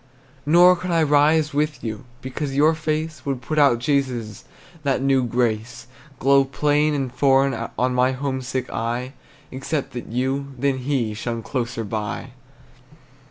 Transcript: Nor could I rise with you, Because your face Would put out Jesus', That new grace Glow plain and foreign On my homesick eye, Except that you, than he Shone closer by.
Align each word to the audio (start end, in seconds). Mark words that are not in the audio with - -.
Nor 0.47 0.75
could 0.77 0.89
I 0.89 1.03
rise 1.03 1.53
with 1.53 1.83
you, 1.83 2.05
Because 2.23 2.55
your 2.55 2.73
face 2.73 3.23
Would 3.23 3.39
put 3.39 3.59
out 3.59 3.77
Jesus', 3.77 4.45
That 4.81 4.99
new 4.99 5.23
grace 5.23 5.85
Glow 6.17 6.43
plain 6.43 6.95
and 6.95 7.13
foreign 7.13 7.69
On 7.77 7.93
my 7.93 8.11
homesick 8.13 8.67
eye, 8.73 9.13
Except 9.51 9.91
that 9.93 10.07
you, 10.07 10.55
than 10.57 10.79
he 10.79 11.13
Shone 11.13 11.43
closer 11.43 11.83
by. 11.83 12.31